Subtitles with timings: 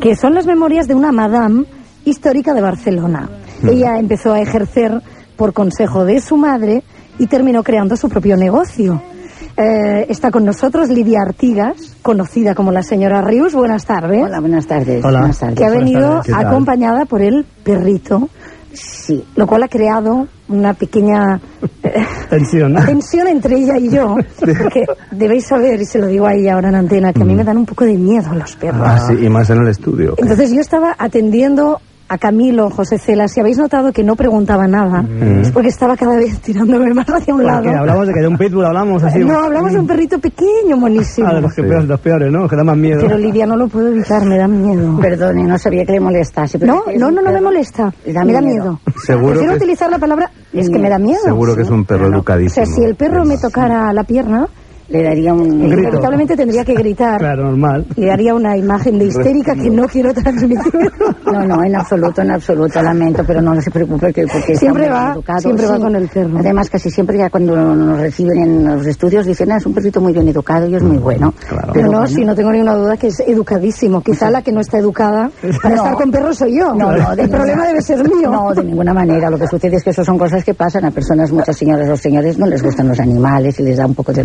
[0.00, 1.64] Que son las memorias de una madame
[2.04, 3.28] histórica de Barcelona.
[3.66, 5.00] Ella empezó a ejercer
[5.36, 6.82] por consejo de su madre
[7.18, 9.02] y terminó creando su propio negocio.
[9.56, 13.54] Eh, está con nosotros Lidia Artigas, conocida como la señora Rius.
[13.54, 14.22] Buenas tardes.
[14.24, 15.04] Hola, buenas tardes.
[15.04, 15.20] Hola.
[15.20, 15.58] Buenas tardes.
[15.58, 18.28] Que ha venido acompañada por el perrito,
[18.72, 19.24] Sí.
[19.36, 21.40] lo cual ha creado una pequeña
[22.28, 24.16] Tensión, tensión entre ella y yo.
[24.40, 27.34] Porque debéis saber, y se lo digo a ella ahora en antena, que a mí
[27.34, 28.82] me dan un poco de miedo los perros.
[28.84, 30.14] Ah, sí, y más en el estudio.
[30.18, 33.28] Entonces yo estaba atendiendo a Camilo, José Cela.
[33.28, 35.04] Si habéis notado que no preguntaba nada,
[35.40, 37.68] es porque estaba cada vez tirándome más hacia un lado.
[37.70, 39.20] Hablamos de que de un pitbull hablamos así.
[39.20, 41.28] No, hablamos de un perrito pequeño, monísimo.
[41.28, 42.46] Ah, de los, que peores, los peores, ¿no?
[42.48, 43.00] Que da más miedo.
[43.00, 44.98] Pero Lidia no lo puedo evitar, me da miedo.
[45.00, 46.58] Perdone, no sabía que le molestase.
[46.58, 47.92] pero No, no, no, no me molesta.
[48.04, 48.54] Le da Me da miedo.
[48.64, 48.80] miedo.
[49.04, 51.20] Seguro Prefiero utilizar la palabra, es que me da miedo.
[51.24, 52.66] Seguro que es un perro O educadísimo.
[52.66, 54.46] sea, si el perro me tocara la pierna,
[54.88, 55.60] Le daría un...
[55.60, 55.80] grito.
[55.88, 57.18] inevitablemente tendría que gritar.
[57.18, 57.86] Claro, normal.
[57.96, 60.58] Le haría una imagen de histérica que no quiero transmitir.
[61.24, 65.12] No, no, en absoluto, en absoluto, lamento, pero no se preocupe que porque Siempre va,
[65.14, 66.38] educado, siempre va con el perro.
[66.38, 70.00] Además, casi siempre ya cuando nos reciben en los estudios dicen, ah, es un perrito
[70.00, 71.34] muy bien educado y es muy bueno.
[71.48, 71.72] Claro.
[71.72, 72.06] Pero no, bueno.
[72.06, 74.00] si no tengo ninguna duda que es educadísimo.
[74.02, 75.30] Quizá la que no está educada
[75.62, 75.82] para No.
[75.82, 76.72] estar con perros soy yo.
[76.74, 78.30] No, no, el problema debe ser mío.
[78.30, 79.28] No, de ninguna manera.
[79.30, 81.96] Lo que sucede es que eso son cosas que pasan a personas, muchas señoras o
[81.96, 84.22] señores no les gustan los animales y les da un poco de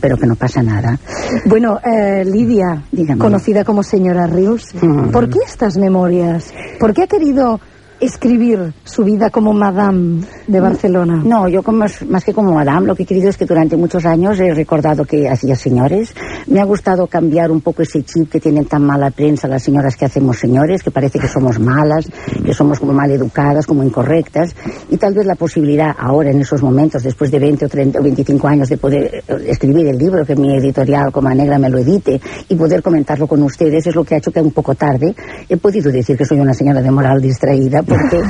[0.00, 0.98] pero que no pasa nada.
[1.46, 3.18] Bueno, eh, Lidia, Dígame.
[3.18, 4.74] conocida como señora Rius.
[5.12, 6.52] ¿por qué estas memorias?
[6.78, 7.60] ¿Por qué ha querido
[8.00, 11.22] escribir su vida como madame de Barcelona?
[11.24, 14.04] No, yo como, más que como madame, lo que he querido es que durante muchos
[14.04, 16.14] años he recordado que hacía señores.
[16.46, 19.96] Me ha gustado cambiar un poco ese chip que tienen tan mala prensa las señoras
[19.96, 22.08] que hacemos señores, que parece que somos malas,
[22.44, 24.54] que somos como mal educadas, como incorrectas.
[24.90, 28.02] Y tal vez la posibilidad ahora, en esos momentos, después de 20 o 30 o
[28.02, 31.78] 25 años de poder eh, escribir el libro, que mi editorial Coma Negra me lo
[31.78, 35.14] edite, y poder comentarlo con ustedes, es lo que ha hecho que un poco tarde
[35.48, 38.22] he podido decir que soy una señora de moral distraída, porque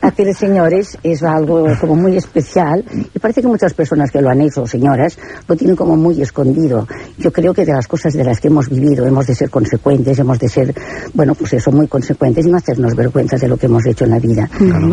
[0.00, 2.84] hacer señores es algo como muy especial
[3.14, 5.18] y parece que muchas personas que lo han hecho, señoras,
[5.48, 6.86] lo tienen como muy escondido.
[7.18, 10.18] Yo creo que de las cosas de las que hemos vivido hemos de ser consecuentes,
[10.18, 10.74] hemos de ser,
[11.14, 14.10] bueno, pues eso, muy consecuentes y no hacernos vergüenza de lo que hemos hecho en
[14.10, 14.48] la vida.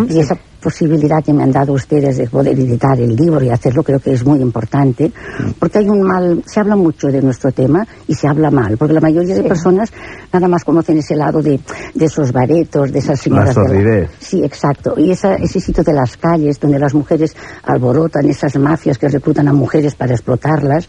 [0.09, 3.84] Y esa posibilidad que me han dado ustedes de poder editar el libro y hacerlo
[3.84, 5.12] creo que es muy importante,
[5.59, 8.94] porque hay un mal, se habla mucho de nuestro tema y se habla mal, porque
[8.94, 9.91] la mayoría de personas
[10.31, 11.59] nada más conocen ese lado de,
[11.94, 13.56] de esos baretos, de esas señoras.
[13.56, 14.07] de la-.
[14.19, 14.94] Sí, exacto.
[14.97, 19.47] Y esa, ese sitio de las calles donde las mujeres alborotan, esas mafias que reclutan
[19.47, 20.88] a mujeres para explotarlas.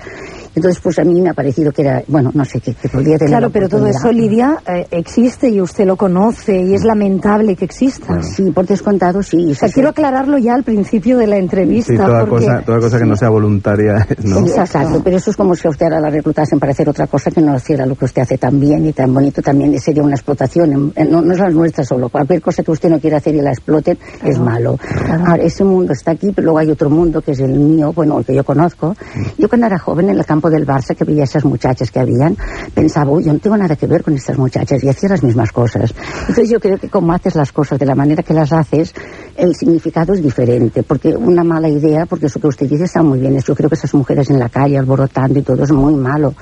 [0.54, 3.16] Entonces, pues a mí me ha parecido que era, bueno, no sé, que, que podría
[3.18, 3.30] tener.
[3.30, 4.10] Claro, la pero todo eso.
[4.12, 8.22] Lidia, eh, existe y usted lo conoce y es lamentable que exista.
[8.22, 9.50] Sí, por descontado, sí.
[9.50, 9.92] O sea, sí, quiero sí.
[9.92, 11.92] aclararlo ya al principio de la entrevista.
[11.92, 12.46] Sí, toda porque...
[12.46, 14.46] cosa, toda cosa que no sea voluntaria, ¿no?
[14.46, 17.06] Sí, exacto, pero eso es como si a usted ahora la reclutasen para hacer otra
[17.06, 20.02] cosa que no hiciera lo que usted hace tan bien y tan bonito, también sería
[20.02, 23.00] una explotación, en- en- no, no es la nuestra solo, cualquier cosa que usted no
[23.00, 24.78] quiera hacer y la exploten es malo.
[25.26, 28.18] Ahora, ese mundo está aquí, pero luego hay otro mundo que es el mío, bueno,
[28.18, 28.94] el que yo conozco.
[29.38, 32.36] Yo cuando era joven en el campo del Barça, que veía esas muchachas que habían,
[32.74, 35.52] pensaba, uy, yo no tengo nada que ver con estas muchachas y hacía las mismas
[35.52, 35.94] cosas.
[36.20, 38.94] Entonces yo creo que como haces las cosas de la manera que las haces,
[39.36, 43.18] el significado es diferente, porque una mala idea, porque eso que usted dice está muy
[43.20, 46.34] bien, yo creo que esas mujeres en la calle alborotando y todo es muy malo.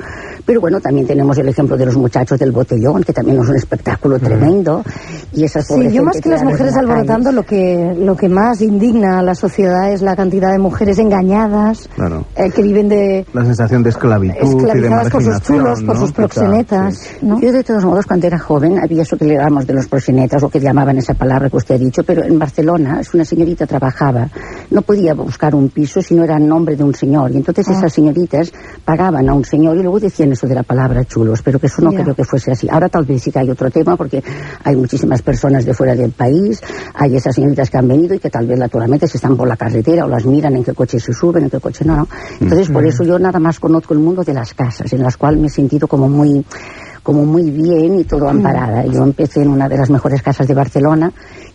[0.45, 3.57] Pero bueno, también tenemos el ejemplo de los muchachos del botellón, que también es un
[3.57, 4.83] espectáculo tremendo.
[5.33, 6.91] Y esas Sí, yo más que las mujeres la calle.
[6.93, 10.99] alborotando, lo que, lo que más indigna a la sociedad es la cantidad de mujeres
[10.99, 12.25] engañadas, Claro.
[12.37, 15.95] eh, que viven de La sensación de esclavitud y de esclavizadas por sus chulos, por
[15.95, 16.01] ¿no?
[16.01, 17.17] sus Quizá, proxenetas, sí.
[17.23, 17.41] ¿no?
[17.41, 20.43] Yo de todos modos cuando era joven había eso que le llamamos de los proxenetas
[20.43, 23.67] o que llamaban esa palabra que usted ha dicho, pero en Barcelona es una señorita
[23.67, 24.29] trabajaba,
[24.71, 27.67] no podía buscar un piso si no era en nombre de un señor y entonces
[27.69, 27.73] Ah.
[27.79, 28.53] esas señoritas
[28.85, 31.83] pagaban a un señor y luego decían eso de la palabra chulos, pero que eso
[31.83, 32.03] no Ya.
[32.03, 32.69] creo que fuese así.
[32.71, 34.23] Ahora tal vez sí que hay otro tema porque
[34.65, 36.61] hay muchísimas personas de fuera del país,
[36.95, 39.57] hay esas señoritas que han venido y que tal vez naturalmente se están por la
[39.57, 41.97] carretera o las miran en qué coche se suben, en qué coche no.
[41.97, 42.09] no.
[42.41, 45.41] Entonces por eso yo nada más conozco el mundo de las casas, en las cuales
[45.41, 46.45] me he sentido como muy
[47.03, 48.87] como muy bien y todo amparada.
[48.87, 51.13] Yo empecé en una de las mejores casas de Barcelona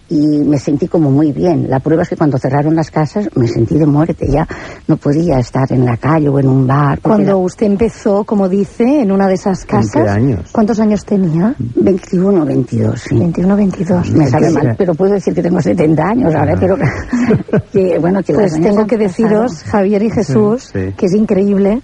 [0.10, 1.70] y me sentí como muy bien.
[1.70, 4.48] La prueba es que cuando cerraron las casas me sentí de muerte, ya
[4.88, 7.00] no podía estar en la calle o en un bar.
[7.02, 10.16] Cuando era usted empezó, como dice, en una de esas ¿Con qué casas.
[10.16, 10.50] años?
[10.52, 11.56] ¿Cuántos años tenía?
[11.76, 13.16] 21 22, sí.
[13.18, 14.12] 21, 22.
[14.12, 14.54] Me sabe Sí.
[14.56, 16.78] mal, pero puedo decir que tengo 70 años ahora, pero
[17.72, 19.72] que, bueno, que Pues tengo que deciros, pasado.
[19.72, 20.94] Javier y Jesús, sí.
[20.98, 21.82] que es increíble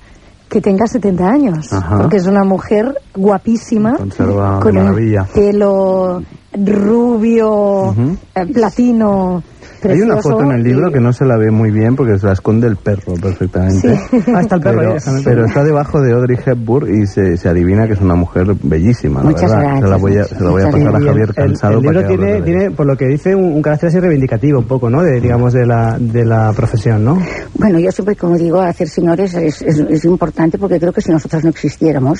[0.50, 1.74] que tenga 70 años.
[1.74, 2.00] Ajá.
[2.02, 3.96] Porque es una mujer guapísima.
[3.96, 6.22] Conserva con un pelo
[6.54, 7.96] rubio,
[8.36, 9.44] eh, platino.
[9.90, 12.18] Hay una foto en el libro y- que no se la ve muy bien porque
[12.20, 13.96] se la esconde el perro perfectamente.
[14.10, 14.18] Sí.
[14.34, 17.86] Ah, está el perro Pero, pero está debajo de Audrey Hepburn y se, se adivina
[17.88, 19.76] que es una mujer bellísima, la Muchas verdad.
[19.76, 21.74] se la gracias, voy a, se la voy a pasar a el- Javier el- cansado
[21.74, 24.60] el, libro para que tiene, tiene, por lo que dice, un, un carácter así reivindicativo
[24.60, 25.02] un poco, ¿no?
[25.04, 27.20] De, digamos, de la, de la profesión, ¿no?
[27.56, 31.12] Bueno, yo siempre, como digo, hacer señores es, es, es importante porque creo que si
[31.12, 32.20] nosotras no existiéramos,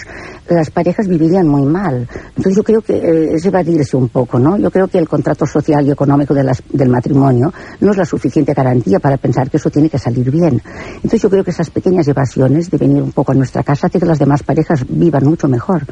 [0.50, 2.08] las parejas vivirían muy mal.
[2.30, 4.58] Entonces yo creo que eh, es evadirse un poco, ¿no?
[4.58, 8.06] Yo creo que el contrato social y económico de las- del matrimonio no es la
[8.06, 10.62] suficiente garantía para pensar que eso tiene que salir bien.
[10.96, 14.00] Entonces yo creo que esas pequeñas evasiones de venir un poco a nuestra casa hace
[14.00, 15.84] que las demás parejas vivan mucho mejor.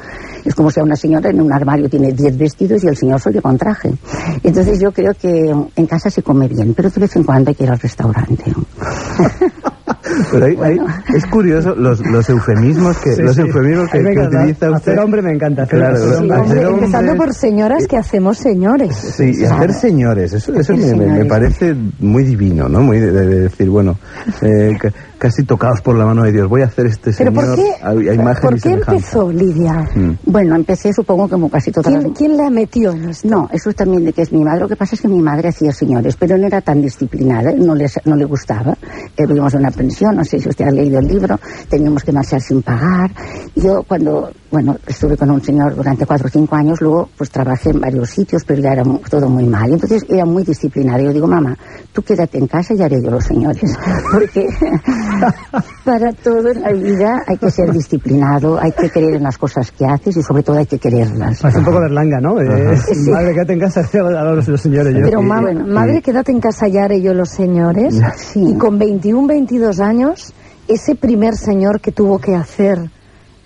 [0.43, 3.19] Es como si a una señora en un armario tiene 10 vestidos y el señor
[3.19, 3.93] solo lleva un traje.
[4.43, 7.55] Entonces yo creo que en casa se come bien, pero de vez en cuando hay
[7.55, 8.43] que ir al restaurante.
[10.31, 10.79] Pero hay- hay-
[11.15, 13.41] es curioso los, los eufemismos que, Sí, los sí.
[13.41, 14.73] eufemismos A que, que utiliza usted.
[14.91, 16.37] Hacer hombre me encanta, hacer- Claro, hacer Sí, hombre.
[16.37, 18.95] hacer hombre, empezando por señoras que hacemos señores.
[18.95, 21.25] Sí, y hacer señores, eso, eso me, me- me señores.
[21.27, 22.81] parece muy divino, ¿no?
[22.81, 23.97] Muy de, de decir, bueno,
[24.41, 27.45] eh, ca- casi tocados por la mano de Dios, voy a hacer este Pero señor
[27.45, 29.87] ¿por qué, a, a imagen ¿por qué empezó Lidia?
[29.95, 30.11] Mm.
[30.25, 32.17] Bueno, empecé supongo como casi todas ¿Quién, las...
[32.17, 33.27] quién la metió en esto?
[33.27, 34.61] No, eso es también de que es mi madre.
[34.61, 37.75] Lo que pasa es que mi madre hacía señores, pero no era tan disciplinada, no,
[37.75, 38.75] les, no le gustaba.
[39.15, 41.37] Eh, vivíamos en una pensión, no sé si usted ha leído el libro,
[41.69, 43.11] teníamos que marchar sin pagar.
[43.55, 47.29] Y yo cuando, bueno, estuve con un señor durante cuatro o cinco años, luego pues
[47.29, 49.69] trabajé en varios sitios, pero ya era todo muy mal.
[49.69, 50.99] Y entonces era muy disciplinada.
[51.01, 51.57] Yo digo, mamá,
[51.93, 53.77] tú quédate en casa y haré yo los señores.
[54.11, 54.47] Porque
[55.85, 59.71] para todo en la vida hay que ser disciplinado, hay que creer en las cosas
[59.71, 61.41] que haces y sobre todo hay que quererlas.
[61.41, 62.39] Parece un poco Berlanga, ¿no?
[62.41, 62.45] Eh,
[63.11, 64.93] Madre, quédate en casa, a los, los señores.
[64.95, 65.01] Yo.
[65.03, 67.99] Pero Y- ma- y- madre, quédate en casa y haré yo los señores.
[68.17, 68.41] Sí.
[68.43, 69.90] Y con 21, 22 años,
[70.67, 72.77] ese primer señor que tuvo que hacer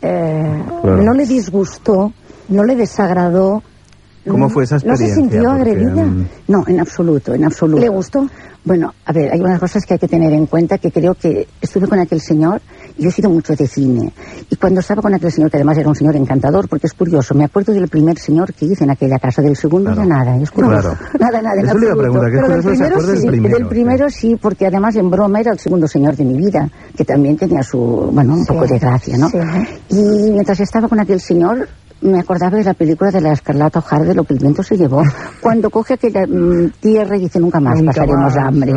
[0.01, 1.01] eh, Claro.
[1.01, 2.11] no le disgustó,
[2.49, 3.63] no le desagradó.
[4.27, 5.15] ¿Cómo fue esa ¿No se experiencia?
[5.15, 6.05] sintió Porque, agredida?
[6.47, 7.81] No, en absoluto, en absoluto.
[7.81, 8.27] ¿Le gustó?
[8.63, 11.47] Bueno, a ver, hay unas cosas que hay que tener en cuenta que creo que
[11.61, 12.61] estuve con aquel señor
[12.97, 14.11] yo he sido mucho de cine.
[14.49, 17.33] Y cuando estaba con aquel señor, que además era un señor encantador, porque es curioso,
[17.35, 20.07] me acuerdo del primer señor que hice en aquella casa, del segundo Claro.
[20.09, 20.81] ya nada, es curioso.
[20.81, 20.97] Claro.
[21.19, 22.01] Nada, nada, Eso le iba a absoluto.
[22.01, 23.57] preguntar, ¿qué es Pero del primero del sí, primero?
[23.57, 27.03] del primero sí, porque además en broma era el segundo señor de mi vida, que
[27.05, 27.77] también tenía su,
[28.11, 29.29] bueno, un Sí, poco de gracia, ¿no?
[29.29, 29.37] sí.
[29.89, 31.67] Y mientras estaba con aquel señor,
[32.01, 34.77] me acordaba de la película de la Escarlata O'Hara de lo que el viento se
[34.77, 35.01] llevó.
[35.41, 38.71] Cuando coge aquella mm, tierra y dice nunca más Nunca pasaremos más, hambre.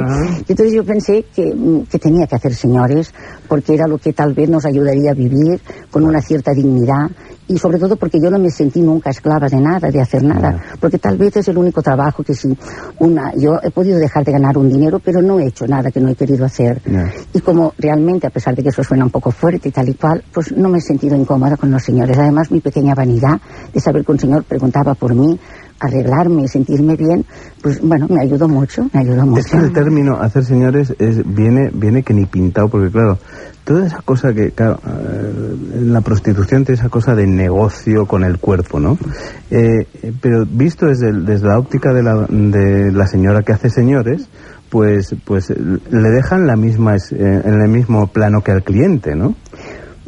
[0.47, 3.12] Y entonces yo pensé que, mm, que tenía que hacer señores,
[3.49, 5.61] porque era lo que tal vez nos ayudaría a vivir
[5.91, 7.11] con una cierta dignidad.
[7.50, 10.62] Y sobre todo porque yo no me sentí nunca esclava de nada, de hacer nada.
[10.79, 12.55] Porque tal vez es el único trabajo que sí,
[12.99, 15.99] una, yo he podido dejar de ganar un dinero, pero no he hecho nada que
[15.99, 16.82] no he querido hacer.
[17.32, 19.94] Y como realmente, a pesar de que eso suena un poco fuerte y tal y
[19.94, 22.19] cual, pues no me he sentido incómoda con los señores.
[22.19, 25.38] Además, mi pequeña vanidad de saber que un señor preguntaba por mí,
[25.81, 27.25] arreglarme y sentirme bien,
[27.62, 29.40] pues bueno, me ayudó mucho, me ayudó mucho.
[29.40, 33.19] Es que el término hacer señores es, viene, viene que ni pintado, porque claro,
[33.64, 38.38] toda esa cosa que, claro, eh, la prostitución tiene esa cosa de negocio con el
[38.38, 38.99] cuerpo, ¿no?
[39.50, 39.87] Eh,
[40.20, 44.29] pero visto desde, desde la óptica de la, de la señora que hace señores,
[44.70, 49.34] pues, pues le dejan la misma, eh, en el mismo plano que al cliente, ¿no?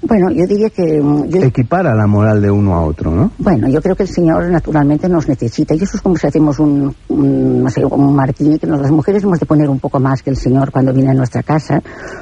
[0.02, 1.00] Bueno, yo diría que...
[1.02, 3.32] mm, yo- Equipara la moral de uno a otro, ¿no?
[3.38, 5.74] Bueno, yo creo que el Señor naturalmente nos necesita.
[5.74, 8.90] Y eso es como si hacemos un, un, no sé, un martini, que nos- las
[8.90, 11.80] mujeres hemos de poner un poco más que el Señor cuando viene a nuestra casa,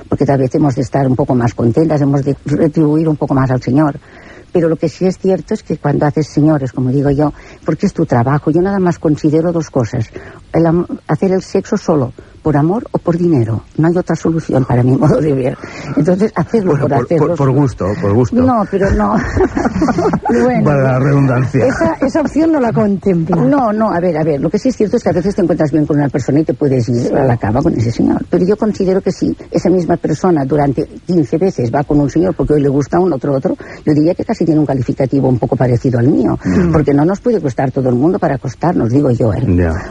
[0.08, 3.34] porque tal vez hemos de estar un poco más contentas, hemos de retribuir un poco
[3.34, 3.98] más al Señor.
[4.50, 7.32] Pero lo que sí es cierto es que cuando haces señores, como digo yo,
[7.66, 10.08] porque es tu trabajo, yo nada más considero dos cosas.
[10.54, 10.64] El
[11.06, 13.62] hacer el sexo solo, por amor o por dinero.
[13.76, 15.58] No hay otra solución para mi modo de ver.
[15.96, 17.26] Entonces, hacerlo Bueno, por, por, hacerlo.
[17.28, 18.36] por- por gusto, por gusto.
[18.36, 19.14] No, pero no.
[20.30, 21.66] bueno, Para la redundancia.
[21.66, 23.36] Esa, esa opción no la contempla.
[23.36, 25.34] no, no, a ver, a ver, lo que sí es cierto es que a veces
[25.34, 27.90] te encuentras bien con una persona y te puedes ir a la cama con ese
[27.90, 28.24] señor.
[28.30, 32.34] Pero yo considero que si esa misma persona durante 15 veces va con un señor
[32.34, 35.38] porque hoy le gusta un otro otro, yo diría que casi tiene un calificativo un
[35.38, 36.38] poco parecido al mío.
[36.72, 39.42] Porque no nos puede gustar todo el mundo para acostarnos, digo yo, ¿eh?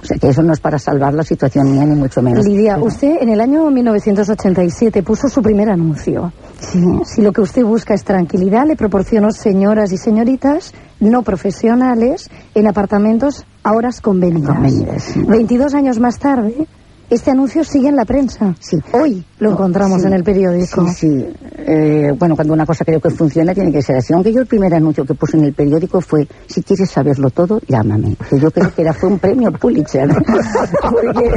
[0.01, 2.36] O sea, que eso no es para salvar la situación mía ni mucho menos.
[2.45, 6.81] Lidia, usted en el año 1987 puso su primer anuncio Sí.
[7.05, 12.67] Si lo que usted busca es tranquilidad, le proporciono señoras y señoritas no profesionales en
[12.67, 14.55] apartamentos a horas convenidas.
[14.55, 15.23] Convenidas, sí.
[15.23, 16.67] 22 años más tarde,
[17.09, 18.53] este anuncio sigue en la prensa.
[18.59, 18.77] Sí.
[18.93, 20.07] Hoy lo encontramos Sí.
[20.07, 20.87] en el periódico.
[20.89, 21.27] Sí, sí.
[21.69, 24.13] Eh, bueno, cuando una cosa creo que funciona, tiene que ser así.
[24.13, 27.59] Aunque yo el primer anuncio que puse en el periódico fue, si quieres saberlo todo,
[27.67, 28.15] llámame.
[28.29, 30.07] Que yo creo que era, fue un premio Pulitzer.
[30.81, 31.31] Porque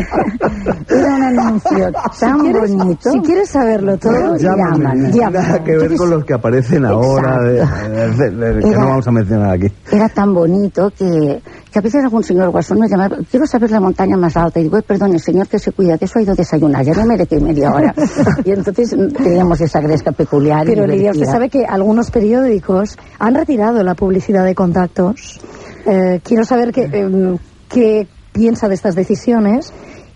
[0.89, 3.11] era un anuncio tan si quieres, bonito.
[3.11, 5.11] Si quieres saberlo todo, Llámame.
[5.13, 5.31] llámame.
[5.31, 8.87] Nada que ver con los que aparecen ahora, de- de- de- de- que Era- no
[8.89, 9.67] vamos a mencionar aquí.
[9.91, 11.43] Era tan bonito que,
[11.73, 14.61] que a veces algún señor guasón me llamaba, quiero saber la montaña más alta.
[14.61, 16.85] Y digo, "Eh, perdón, el señor que se cuida, que eso ha ido a desayunar,
[16.85, 17.95] ya no me que media hora.
[18.45, 20.65] y entonces teníamos esa gresca peculiar.
[20.67, 25.41] Pero Lidia, usted sabe que algunos periódicos han retirado la publicidad de contactos.
[25.87, 29.73] Eh, quiero saber qué, qué piensa de estas decisiones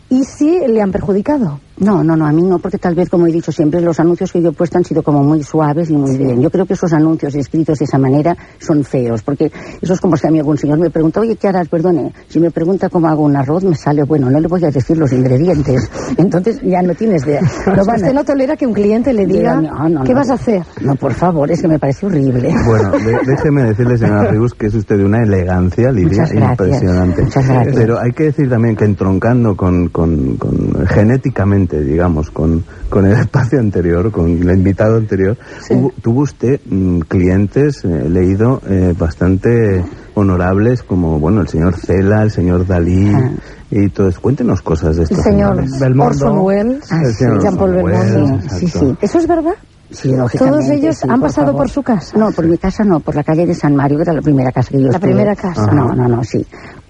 [0.09, 1.61] y si le han perjudicado.
[1.79, 4.31] No, no, no, a mí no, porque tal vez, como he dicho siempre, los anuncios
[4.33, 6.41] que yo he puesto han sido como muy suaves y muy bien.
[6.41, 9.51] Yo creo que esos anuncios escritos de esa manera son feos, porque
[9.83, 11.69] eso es como si a mí algún señor me pregunta, oye, ¿qué harás?
[11.69, 14.71] Perdone, si me pregunta cómo hago un arroz, me sale, bueno, no le voy a
[14.71, 15.91] decir los ingredientes.
[16.17, 17.41] Entonces ya no tienes de...
[17.41, 20.19] No van a- ¿Usted no tolera que un cliente le diga No, no, qué no.
[20.21, 20.63] vas a hacer?
[20.81, 22.55] No, por favor, es que me parece horrible.
[22.67, 26.51] Bueno, de- déjeme decirle, señora Ribus, que es usted de una elegancia, Lidia, Muchas gracias.
[26.61, 27.23] impresionante.
[27.23, 27.75] Muchas gracias.
[27.77, 33.13] Pero hay que decir también que entroncando con, con- con- genéticamente, digamos, con, con el
[33.21, 35.37] espacio anterior, con el invitado anterior,
[35.71, 42.23] hubo- tuvo usted mm, clientes, eh, leído, eh, bastante honorables, como, bueno, el señor Cela,
[42.23, 43.31] el señor Dalí, Ah.
[43.71, 44.21] y todo eso.
[44.21, 45.81] Cuéntenos cosas de El estos señor señores.
[45.81, 46.05] Belmondo.
[46.11, 48.41] Orson Welles, Ah, El sí, señor Jean-Paul Belmondo.
[48.51, 48.97] Sí, sí.
[49.01, 49.55] ¿Eso es verdad?
[49.91, 51.61] Sí, lógicamente, ¿Todos ellos sí, han por pasado favor.
[51.63, 52.17] por su casa?
[52.19, 54.51] No, por mi casa no, por la calle de San Mario, que era la primera
[54.51, 55.09] casa que yo La estuve.
[55.11, 55.67] primera casa.
[55.73, 56.45] No, no, no, sí.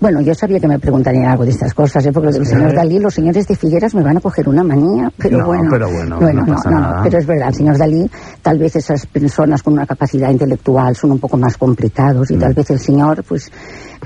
[0.04, 2.12] Bueno, yo sabía que me preguntarían algo de estas cosas, ¿eh?
[2.12, 5.11] porque lo del señor Dalí, los señores de Figueras me van a coger una manía,
[5.16, 5.68] pero No, bueno.
[5.70, 7.00] pero bueno, no pasa nada.
[7.04, 8.11] pero es verdad, el señor Dalí,
[8.42, 12.50] tal vez esas personas con una capacidad intelectual son un poco más complicados y tal
[12.52, 12.54] Mm.
[12.54, 13.50] vez el señor, pues,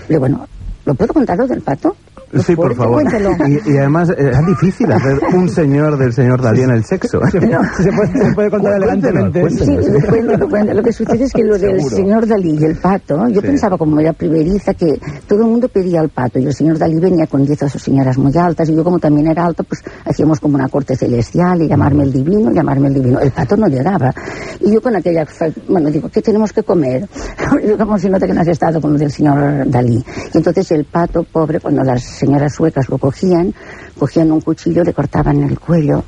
[0.07, 0.47] pero bueno,
[0.85, 1.97] ¿lo puedo contar lo del pato?
[2.32, 2.94] Sí, por fuerte, favor.
[3.02, 3.30] cuéntelo.
[3.49, 7.18] Y, y además eh, es difícil hacer un señor del señor Dalí en el sexo.
[7.25, 7.30] ¿eh?
[7.30, 9.50] Se puede, se puede- se puede contar elegantemente.
[9.50, 10.75] Sí, lo cuento, lo cuento.
[10.75, 11.97] Lo que sucede es que lo del Seguro.
[11.97, 13.47] señor Dalí y el pato, yo Sí.
[13.47, 16.99] pensaba como era primeriza que todo el mundo pedía al pato y el señor Dalí
[17.00, 20.38] venía con 10 o señoras muy altas y yo como también era alta, pues hacíamos
[20.40, 23.20] como una corte celestial y llamarme el divino, llamarme el divino.
[23.20, 24.12] El pato no llegaba.
[24.61, 25.26] Y yo con aquella,
[25.68, 27.08] bueno, digo, ¿qué tenemos que comer?
[27.78, 30.04] como si no has estado con lo del señor Dalí.
[30.35, 33.55] Y entonces el pato, pobre, cuando las señoras suecas lo cogían,
[33.99, 36.05] cogían un cuchillo, le cortaban el cuello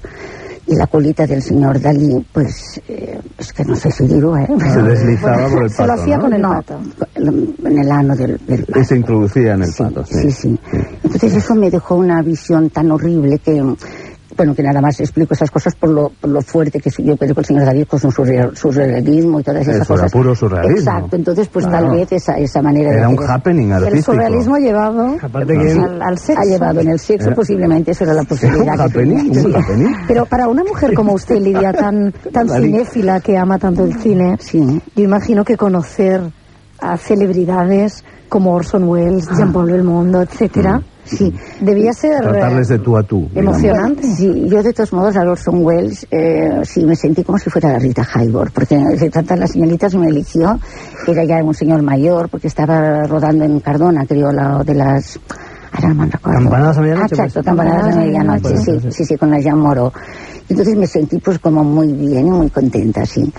[0.67, 4.47] y la colita del señor Dalí, pues, eh, es que no sé si digo, ¿eh?
[4.73, 6.23] Se deslizaba por el Se lo pato, hacía ¿no?
[6.23, 6.81] con el No, pato.
[7.17, 10.59] en el ano del, del Y se introducía en el Sí, pato, sí, sí.
[11.03, 13.61] Entonces eso me dejó una visión tan horrible que,
[14.41, 17.35] bueno, que nada más explico esas cosas por lo, por lo fuerte que yo creo
[17.35, 20.13] que el señor David con su surreal- surrealismo y todas esas Eso era cosas.
[20.13, 20.79] puro surrealismo.
[20.79, 21.89] Exacto, entonces pues Claro.
[21.89, 24.13] tal vez esa, esa manera de Era un hacer- happening El artístico.
[24.13, 26.41] surrealismo llevado Aparte que él- al, al sexo.
[26.41, 29.45] ha llevado en el sexo, Era- posiblemente eso era la Era posibilidad un que happening,
[29.47, 29.95] un happening.
[30.09, 34.37] Pero para una mujer como usted, Lidia, tan, tan cinéfila que ama tanto el cine,
[34.41, 34.81] Sí.
[34.97, 36.23] yo imagino que conocer
[36.81, 39.35] a celebridades como Orson Welles, Ah.
[39.37, 40.81] Jean-Paul Belmondo, etcétera,
[41.17, 41.35] Sí.
[41.61, 43.29] debía ser Tratarles de eh, tú a tú.
[43.31, 43.57] digamos.
[43.63, 44.03] emocionante.
[44.05, 47.79] Sí, yo de todos modos a Orson Welles eh, sí me sentí como si fuera
[47.79, 50.59] Rita Hayworth, porque de tantas las señoritas me eligió,
[51.07, 55.19] era ya un señor mayor, porque estaba rodando en Cardona, creo, la de las...
[55.73, 56.41] Ahora no me recuerdo.
[56.41, 57.47] Campanadas a medianoche, Ah, exacto, pues.
[57.47, 59.93] campanadas a medianoche, Bueno, sí, sí, sí, con la Jean Moreau.
[60.49, 63.33] Entonces me sentí pues como muy bien y muy contenta, sí.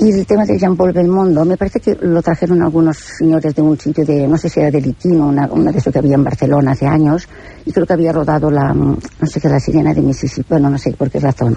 [0.00, 3.76] Y el tema de Jean-Paul Belmondo, me parece que lo trajeron algunos señores de un
[3.76, 6.22] sitio de, no sé si era de Liquino, una, una de eso que había en
[6.22, 7.28] Barcelona hace años,
[7.64, 10.70] y creo que había rodado la, mm, no sé qué, la sirena de Mississippi, bueno,
[10.70, 11.56] no sé por qué razón.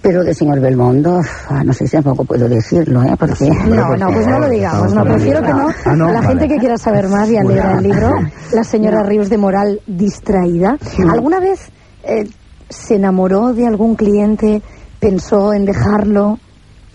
[0.00, 3.16] Pero del señor Belmondo, ah, no sé si tampoco puedo decirlo, ¿eh?
[3.18, 3.50] Porque...
[3.50, 5.68] No, no, pues no lo digamos, no, prefiero que no.
[5.86, 6.28] Ah, no, la vale.
[6.28, 8.12] gente que quiera saber más ya leerá el libro,
[8.52, 10.78] la señora Ríos de Moral distraída.
[11.10, 11.68] ¿Alguna vez
[12.04, 12.28] eh,
[12.68, 14.62] se enamoró de algún cliente,
[15.00, 16.38] pensó en dejarlo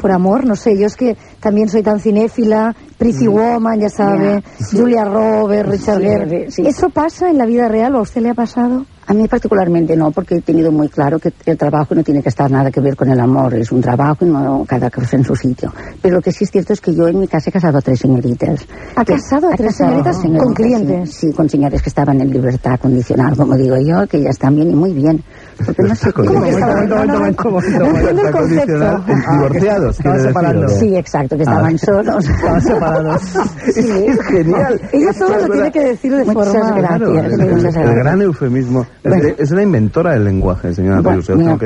[0.02, 0.46] por amor?
[0.46, 5.70] No sé, yo es que también soy tan cinéfila, Pretty Woman, ya sabe, Julia Roberts,
[5.70, 6.52] Richard Gere.
[6.52, 6.64] sí.
[6.66, 8.86] ¿Eso pasa en la vida real o a usted le ha pasado?
[9.08, 12.30] A mí particularmente no, porque he tenido muy claro que el trabajo no tiene que
[12.30, 15.24] estar nada que ver con el amor, es un trabajo y no cada cosa en
[15.26, 15.74] su sitio.
[16.02, 17.82] Pero lo que sí es cierto es que yo en mi casa he casado a
[17.82, 18.66] tres señoritas.
[18.96, 21.10] ¿Ha Que- casado a tres señoritas con clientes?
[21.14, 24.56] Sí, sí, con señores que estaban en libertad condicional, como digo yo, que ya están
[24.56, 25.22] bien y muy bien.
[25.66, 26.90] Porque no sé ¿Cómo que estaban?
[26.90, 29.04] No, no, no, no entiendo el Está condicionado.
[29.06, 29.32] concepto.
[29.32, 30.62] Divorciados, Estaban quiere separando.
[30.62, 30.86] decir, ¿o qué?
[30.92, 32.30] Sí, exacto, que estaban solos.
[32.30, 33.22] Estaban separados.
[33.68, 34.82] Es genial.
[34.92, 36.72] Ella todo lo tiene que decir de Muchas forma...
[36.78, 37.02] gracias.
[37.02, 37.96] El, muchas el- el gracias.
[37.96, 38.82] gran eufemismo.
[39.04, 39.30] Es, Bueno.
[39.38, 41.02] es una inventora del lenguaje, señora.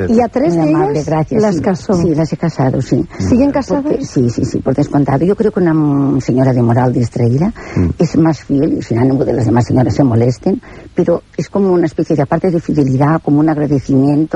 [0.10, 1.42] Y a tres de ellas gracias.
[1.42, 1.62] las sí.
[1.62, 1.94] casó.
[1.94, 3.06] Sí, las he casado, sí.
[3.20, 4.06] ¿Siguen casadas?
[4.08, 5.26] Sí, sí, sí, por descontado.
[5.26, 7.90] Yo creo que una mm, señora de moral distraída Mm.
[7.98, 10.62] es más fiel, y sin ánimo de las demás señoras se molesten,
[10.94, 13.85] pero es como una especie de, aparte de fidelidad, como un agradecimiento,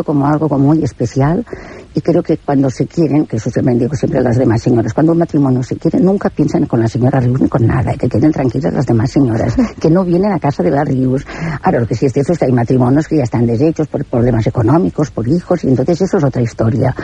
[0.04, 1.46] como algo como muy especial.
[1.94, 4.94] Y creo que cuando se quieren, que eso siempre digo siempre a las demás señoras,
[4.94, 8.08] cuando un matrimonio se quiere, nunca piensan con la señora Rius ni con nada, que
[8.08, 11.26] queden tranquilas las demás señoras, que no vienen a casa de la Rius.
[11.64, 14.06] Ahora, lo que sí es cierto es que hay matrimonios que ya están deshechos por
[14.06, 16.96] problemas económicos, por hijos, y entonces eso es otra historia.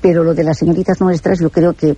[0.00, 1.94] Pero lo de las señoritas nuestras, yo creo que,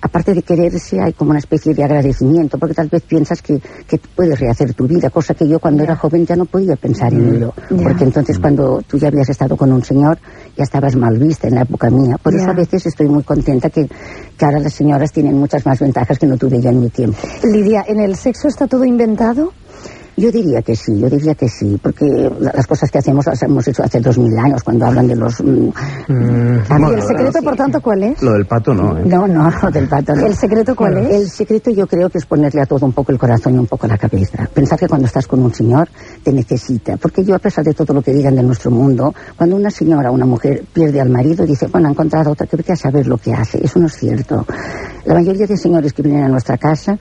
[0.00, 3.98] aparte de quererse, hay como una especie de agradecimiento, porque tal vez piensas que, que
[4.14, 7.34] puedes rehacer tu vida, cosa que yo cuando era joven ya no podía pensar en
[7.34, 7.52] ello.
[7.70, 7.82] Ya.
[7.82, 10.18] Porque entonces cuando tú ya habías estado con un señor,
[10.56, 12.16] ya estabas mal vista en la época mía.
[12.22, 15.78] Por eso a veces estoy muy contenta que, que ahora las señoras tienen muchas más
[15.80, 17.18] ventajas que no tuve yo en mi tiempo.
[17.44, 19.52] Lidia, ¿en el sexo está todo inventado?
[20.16, 22.04] Yo diría que sí, yo diría que sí, porque
[22.40, 25.16] la- las cosas que hacemos las hemos hecho hace dos mil años, cuando hablan de
[25.16, 25.40] los...
[25.42, 25.68] mm,
[26.08, 28.22] ¿Y el secreto, por tanto, cuál es?
[28.22, 29.02] Lo del pato no, ¿eh?
[29.04, 30.26] No, no, lo del pato no.
[30.26, 31.10] ¿El secreto cuál es?
[31.14, 33.66] El secreto yo creo que es ponerle a todo un poco el corazón y un
[33.66, 34.48] poco la cabeza.
[34.52, 35.88] Pensar que cuando estás con un señor
[36.22, 36.96] te necesita.
[36.96, 40.10] Porque yo, a pesar de todo lo que digan de nuestro mundo, cuando una señora
[40.10, 43.06] o una mujer pierde al marido, dice, bueno, ha encontrado otra que vete a saber
[43.06, 43.64] lo que hace.
[43.64, 44.44] Eso no es cierto.
[45.04, 46.98] La mayoría de señores que vienen a nuestra casa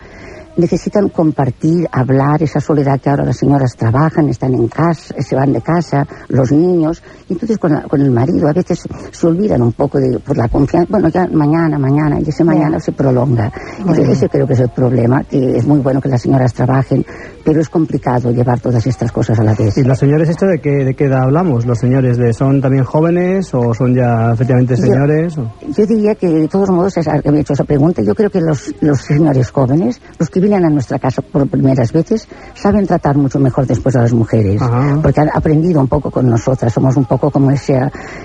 [0.59, 5.53] necesitan compartir, hablar, esa soledad que ahora las señoras trabajan, están en casa, se van
[5.53, 9.61] de casa, los niños, y entonces con, la- con el marido a veces se olvidan
[9.61, 13.51] un poco de por la confianza, bueno, ya mañana, mañana, y ese mañana se prolonga.
[13.79, 17.05] Entonces ese creo que es el problema, que es muy bueno que las señoras trabajen,
[17.43, 19.77] pero es complicado llevar todas estas cosas a la vez.
[19.77, 21.65] ¿Y los señores esto de qué, de qué edad hablamos?
[21.65, 25.37] ¿Los señores de son también jóvenes o son ya efectivamente Yo- señores?
[25.37, 28.13] o- Yo diría que, de todos modos, es, que me he hecho esa pregunta, yo
[28.13, 32.27] creo que los, los señores jóvenes, los que vienen a nuestra casa por primeras veces,
[32.55, 34.99] saben tratar mucho mejor después a las mujeres, Ajá.
[35.01, 37.79] porque han aprendido un poco con nosotras, somos un poco como ese,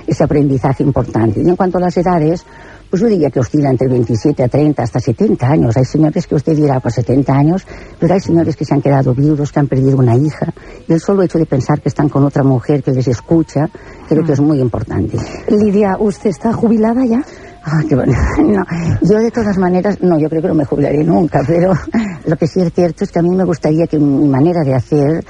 [0.06, 1.42] ese aprendizaje importante.
[1.42, 2.44] Y en cuanto a las edades,
[2.88, 5.76] pues yo diría que oscila entre 27 a 30 hasta 70 años.
[5.76, 7.66] Hay señores que usted dirá, pues 70 años,
[7.98, 10.52] pero hay señores que se han quedado viudos, que han perdido una hija.
[10.88, 13.68] Y el solo hecho de pensar que están con otra mujer que les escucha,
[14.08, 15.18] creo que es muy importante.
[15.48, 17.22] Lidia, ¿usted está jubilada ya?
[17.64, 18.12] Ah, qué bueno.
[18.44, 18.64] No,
[19.00, 21.72] yo de todas maneras, no, yo creo que no me jubilaré nunca, pero
[22.26, 24.74] lo que sí es cierto es que a mí me gustaría que mi manera de
[24.74, 25.24] hacer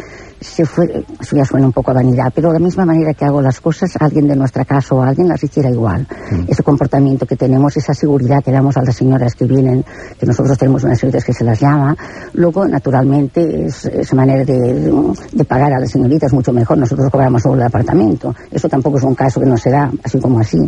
[0.44, 3.24] se fue, eso ya suena un poco a vanidad, pero de la misma manera que
[3.24, 6.06] hago las cosas, alguien de nuestra casa o alguien las hiciera igual.
[6.46, 9.84] Ese comportamiento que tenemos, esa seguridad que damos a las señoras que vienen,
[10.18, 11.96] que nosotros tenemos unas señoritas que se las llama,
[12.34, 14.92] luego, naturalmente, es, esa manera de,
[15.32, 16.78] de pagar a las señoritas mucho mejor.
[16.78, 18.34] Nosotros cobramos solo el apartamento.
[18.50, 20.58] Eso tampoco es un caso que no se da, así como así.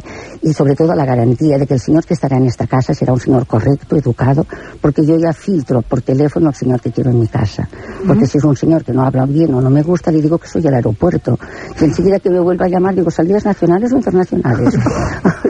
[0.42, 3.12] Y sobre todo la garantía de que el señor que estará en esta casa será
[3.12, 4.46] un señor correcto, educado,
[4.80, 7.68] porque yo ya filtro por teléfono al señor que quiero en mi casa.
[8.06, 10.38] Porque si es un señor que no habla bien o no me gusta, le digo
[10.38, 11.38] que soy el aeropuerto.
[11.80, 14.74] Y enseguida que me vuelva a llamar, digo, ¿salidas nacionales o internacionales?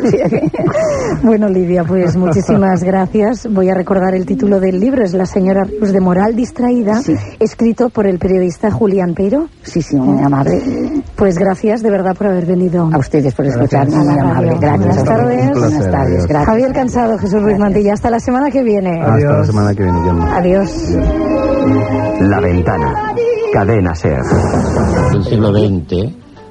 [0.07, 0.50] O sea que-
[1.22, 3.48] Bueno, Lidia, pues muchísimas gracias.
[3.50, 7.14] Voy a recordar el título del libro, es La señora Ríos de Moral Distraída, Sí.
[7.40, 9.48] escrito por el periodista Julián Peiro.
[9.62, 11.02] sí, sí, muy amable.
[11.16, 12.88] Pues gracias de verdad por haber venido.
[12.92, 14.57] A ustedes por escucharme, muy amable.
[14.61, 14.79] Gracias.
[14.87, 15.50] Buenas tardes.
[15.50, 16.26] Buenas tardes, adiós.
[16.26, 16.46] gracias.
[16.46, 17.94] Javier Cansado, Jesús Ruiz Mantilla.
[17.94, 19.00] Hasta la semana que viene.
[19.00, 19.46] Hasta la Adiós.
[19.46, 20.37] semana que viene, Gemma.
[20.37, 20.70] Adiós.
[22.20, 23.12] La ventana.
[23.57, 24.21] Cadena Ser.
[25.12, 25.92] del siglo XX,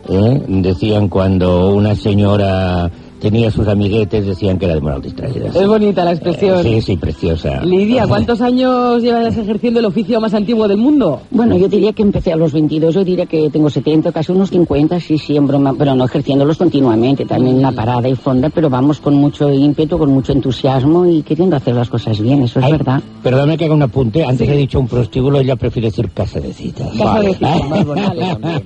[0.09, 0.43] ¿eh?
[0.47, 2.89] decían cuando una señora
[3.25, 5.47] tenía sus amiguetes, decían que era de moral distraída.
[5.47, 6.59] Es bonita la expresión.
[6.59, 7.65] Eh, sí, sí, preciosa.
[7.65, 11.21] Lidia, ¿cuántos años llevas ejerciendo el oficio más antiguo del mundo?
[11.31, 14.51] Bueno, yo diría que empecé a los 22, yo diría que tengo 70, casi unos
[14.51, 18.69] 50, sí, sí, en broma, pero no ejerciéndolos continuamente, también una parada y fonda, pero
[18.69, 22.65] vamos con mucho ímpetu, con mucho entusiasmo y queriendo hacer las cosas bien, eso es
[22.65, 23.01] Ay, verdad.
[23.23, 24.23] Perdóname que haga un apunte.
[24.23, 26.91] Antes he dicho un prostíbulo, ella prefiere decir casa de citas.
[26.95, 28.11] Casa de citas, más bonito.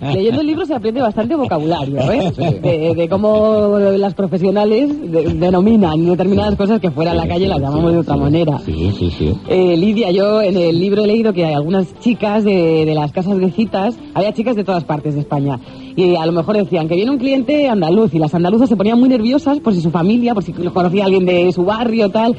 [0.13, 2.34] Leyendo el libro se aprende bastante vocabulario, ¿eh?
[2.62, 4.13] De, de cómo las
[4.53, 8.59] de- denominan determinadas cosas que fuera en la calle las llamamos de otra manera.
[8.65, 9.33] Sí, sí, sí.
[9.47, 13.12] Eh, Lidia, yo en el libro he leído que hay algunas chicas de, de las
[13.12, 15.59] casas de citas, había chicas de todas partes de España,
[15.95, 18.99] y a lo mejor decían que viene un cliente andaluz, y las andaluzas se ponían
[18.99, 22.35] muy nerviosas por si su familia, por si conocía a alguien de su barrio, tal.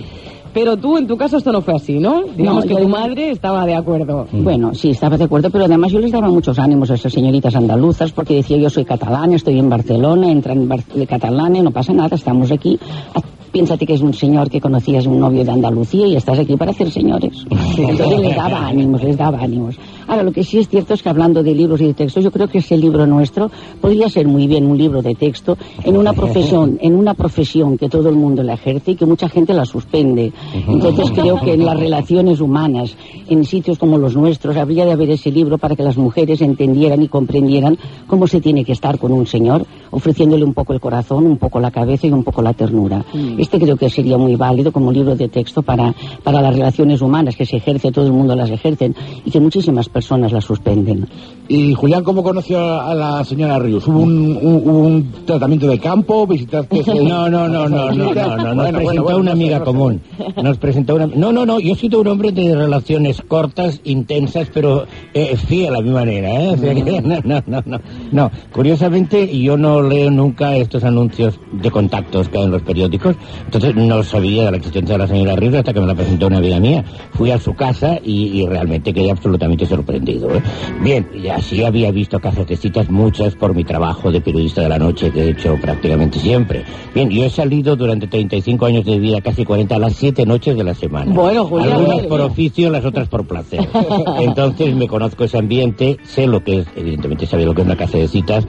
[0.53, 2.23] Pero tú, en tu caso, esto no fue así, ¿no?
[2.37, 4.27] Digamos No, que yo- tu madre estaba de acuerdo.
[4.33, 7.55] Bueno, sí, estaba de acuerdo, pero además yo les daba muchos ánimos a esas señoritas
[7.55, 11.71] andaluzas porque decía yo soy catalana, estoy en Barcelona, entra en Bar de catalana, no
[11.71, 12.79] pasa nada, estamos aquí.
[13.15, 13.21] Ah,
[13.53, 16.71] Piénsate que es un señor que conocías, un novio de Andalucía y estás aquí para
[16.71, 17.45] hacer señores.
[17.77, 19.75] Entonces les daba ánimos, les daba ánimos.
[20.11, 22.33] Ahora, lo que sí es cierto es que hablando de libros y de textos, yo
[22.33, 23.49] creo que ese libro nuestro
[23.81, 27.89] podría ser muy bien un libro de texto en una profesión, en una profesión que
[27.89, 30.33] todo el mundo la ejerce y que mucha gente la suspende.
[30.67, 32.97] Entonces creo que en las relaciones humanas,
[33.29, 37.01] en sitios como los nuestros, habría de haber ese libro para que las mujeres entendieran
[37.03, 41.25] y comprendieran cómo se tiene que estar con un señor, ofreciéndole un poco el corazón,
[41.25, 43.05] un poco la cabeza y un poco la ternura.
[43.39, 45.95] Este creo que sería muy válido como libro de texto para,
[46.25, 49.89] para las relaciones humanas que se ejerce, todo el mundo las ejercen y que muchísimas
[49.89, 51.07] personas las suspenden.
[51.49, 53.87] Y Julián, ¿cómo conoció a la señora Ríos?
[53.89, 56.25] ¿Hubo un, un- un tratamiento de campo?
[56.27, 56.83] ¿Visitaste?
[57.03, 59.65] No, no, no, no, no, no, no, nos Bueno, presentó bueno, bueno, una amiga no
[59.65, 59.71] sé.
[59.71, 60.01] común.
[60.43, 61.07] Nos presentó una...
[61.09, 65.75] No, no, no, yo he sido un hombre de relaciones cortas, intensas, pero eh, fiel
[65.75, 66.49] a mi manera, ¿eh?
[66.51, 67.81] O sea no, no, no, no.
[68.13, 73.17] No, curiosamente yo no leo nunca estos anuncios de contactos que hay en los periódicos,
[73.45, 76.27] entonces no sabía de la existencia de la señora Ríos hasta que me la presentó
[76.27, 76.85] una amiga mía.
[77.13, 80.35] Fui a su casa y, y realmente quedé absolutamente sorprendido.
[80.35, 80.43] ¿eh?
[80.83, 84.69] Bien, y así había visto casas de citas muchas por mi trabajo de periodista de
[84.69, 86.65] la noche que he hecho prácticamente siempre.
[86.95, 90.57] Bien, yo he salido durante 35 años de vida, casi 40, a las 7 noches
[90.57, 91.13] de la semana.
[91.13, 93.61] Bueno, Julián, Algunas por oficio, las otras por placer.
[94.21, 97.77] Entonces me conozco ese ambiente, sé lo que es, evidentemente sabía lo que es una
[97.77, 98.47] casa de citas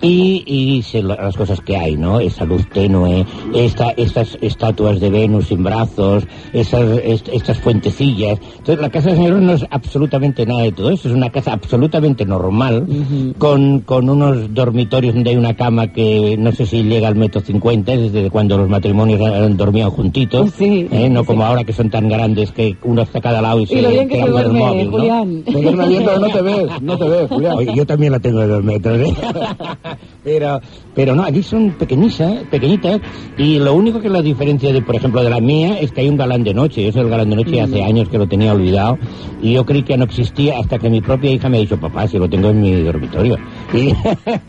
[0.00, 2.18] y, las cosas que hay, ¿no?
[2.20, 8.40] Esa luz tenue, esta, estas estatuas de Venus sin brazos, esas, est- estas fuentecillas.
[8.58, 11.52] Entonces la casa de señor no es absolutamente nada de todo eso, es una casa
[11.52, 12.86] absolutamente normal,
[13.38, 17.40] con, con unos dormitorios donde hay una cama que no sé si llega al metro
[17.40, 21.08] cincuenta, es desde cuando los matrimonios han dormido juntitos, Sí, ¿eh?
[21.10, 21.26] no sí.
[21.26, 23.88] como ahora que son tan grandes que uno está a cada lado y se lo
[23.90, 24.96] bien que se el móvil, ¿no?
[24.98, 25.42] Julián.
[25.44, 27.52] Te duerme bien, pero no te ves, no te ves, Julián.
[27.56, 29.14] Oye, yo también la tengo de dos metros, ¿eh?
[30.24, 30.60] pero,
[30.94, 33.00] pero no, aquí son pequeñitas, pequeñitas,
[33.36, 36.08] y lo único que la diferencia de, por ejemplo, de la mía es que hay
[36.08, 36.90] un galán de noche.
[36.92, 38.98] Soy el galán de noche y hace años que lo tenía olvidado,
[39.40, 42.06] y yo creí que no existía hasta que mi propia hija me ha dicho, papá,
[42.08, 43.38] si lo tengo en mi dormitorio.
[43.74, 43.94] Y,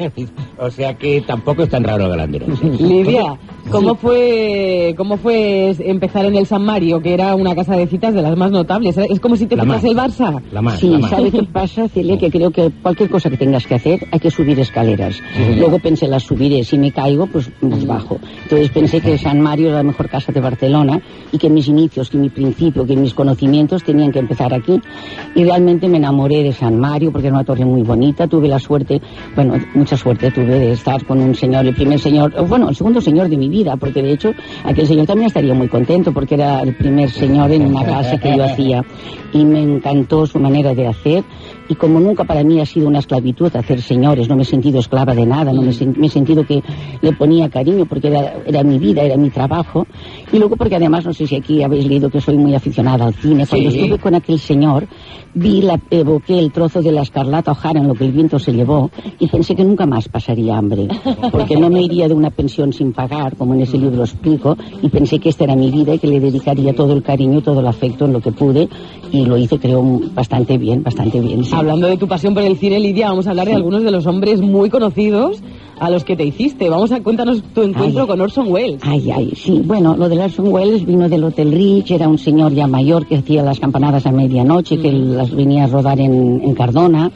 [0.58, 2.70] o sea que tampoco es tan raro el galán de noche.
[2.84, 3.38] Lidia,
[3.70, 8.14] ¿cómo fue cómo fue empezar en el San Mario, que era una casa de citas
[8.14, 8.98] de las más notables?
[8.98, 9.84] Es como si te más.
[9.84, 10.42] el Barça.
[10.52, 11.10] La más, Sí, la más.
[11.10, 12.18] ¿sabe qué pasa, Celia?
[12.18, 15.22] Que creo que cualquier cosa que tengas que hacer hay que subir escaleras.
[15.58, 16.64] Luego pensé, las subiré.
[16.64, 18.20] Si me caigo, pues las bajo.
[18.44, 22.10] Entonces pensé que San Mario era la mejor casa de Barcelona y que mis inicios,
[22.10, 24.80] que mi principio, que mis conocimientos tenían que empezar aquí.
[25.36, 28.28] Y realmente me enamoré de San Mario porque era una torre muy bonita.
[28.28, 29.02] Tuve la suerte,
[29.36, 32.76] bueno, mucha suerte tuve de estar con un señor, el primer señor, o bueno, el
[32.76, 36.36] segundo señor de mi vida, porque de hecho aquel señor también estaría muy contento porque
[36.36, 38.84] era el primer señor en una casa que yo hacía.
[39.32, 41.23] Y me encantó su manera de hacer
[41.74, 44.80] y como nunca para mí ha sido una esclavitud hacer señores, no me he sentido
[44.80, 46.62] esclava de nada, no me, he sen- me he sentido que
[47.02, 49.88] le ponía cariño porque era, era mi vida, era mi trabajo.
[50.32, 53.14] Y luego porque además no sé si aquí habéis leído que soy muy aficionada al
[53.16, 53.80] cine, cuando Sí.
[53.80, 54.88] estuve con aquel señor
[55.34, 58.54] vi, la, evoqué el trozo de la escarlata O'Hara en lo que el viento se
[58.54, 60.88] llevó y pensé que nunca más pasaría hambre
[61.32, 64.90] porque no me iría de una pensión sin pagar como en ese libro explico y
[64.90, 67.68] pensé que esta era mi vida y que le dedicaría todo el cariño todo el
[67.68, 68.70] afecto en lo que pude
[69.13, 71.43] y lo hice creo bastante bien, bastante bien.
[71.43, 71.52] sí.
[71.54, 74.08] Hablando de tu pasión por el cine, Lidia, vamos a hablar de algunos de los
[74.08, 75.41] hombres muy conocidos
[75.80, 76.67] a los que te hiciste.
[76.67, 78.08] Vamos a cuéntanos tu encuentro Ay.
[78.08, 78.82] con Orson Welles.
[78.84, 79.62] Ay, ay, sí.
[79.63, 83.17] Bueno, lo de Orson Welles vino del Hotel Rich, era un señor ya mayor que
[83.17, 87.12] hacía las campanadas a medianoche, que las venía a rodar en, en Cardona.